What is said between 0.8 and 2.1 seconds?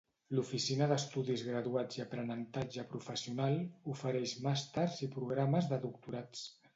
d'Estudis Graduats i